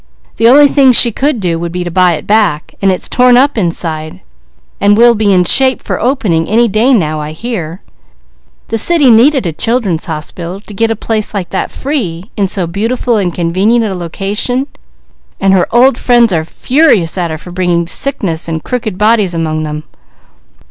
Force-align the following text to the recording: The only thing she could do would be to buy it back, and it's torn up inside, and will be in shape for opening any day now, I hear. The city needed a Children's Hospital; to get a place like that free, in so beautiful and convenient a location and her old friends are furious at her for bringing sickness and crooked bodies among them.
The 0.37 0.47
only 0.49 0.67
thing 0.67 0.93
she 0.93 1.11
could 1.11 1.39
do 1.39 1.59
would 1.59 1.71
be 1.71 1.83
to 1.83 1.91
buy 1.91 2.13
it 2.15 2.25
back, 2.25 2.73
and 2.81 2.91
it's 2.91 3.07
torn 3.07 3.37
up 3.37 3.55
inside, 3.55 4.21
and 4.79 4.97
will 4.97 5.13
be 5.13 5.31
in 5.31 5.43
shape 5.43 5.79
for 5.79 6.01
opening 6.01 6.47
any 6.47 6.67
day 6.67 6.91
now, 6.91 7.21
I 7.21 7.33
hear. 7.33 7.81
The 8.69 8.79
city 8.79 9.11
needed 9.11 9.45
a 9.45 9.53
Children's 9.53 10.07
Hospital; 10.07 10.59
to 10.59 10.73
get 10.73 10.89
a 10.89 10.95
place 10.95 11.35
like 11.35 11.51
that 11.51 11.69
free, 11.69 12.31
in 12.35 12.47
so 12.47 12.65
beautiful 12.65 13.17
and 13.17 13.31
convenient 13.31 13.85
a 13.85 13.93
location 13.95 14.65
and 15.39 15.53
her 15.53 15.67
old 15.69 15.99
friends 15.99 16.33
are 16.33 16.45
furious 16.45 17.15
at 17.15 17.29
her 17.29 17.37
for 17.37 17.51
bringing 17.51 17.85
sickness 17.85 18.47
and 18.47 18.63
crooked 18.63 18.97
bodies 18.97 19.35
among 19.35 19.61
them. 19.61 19.83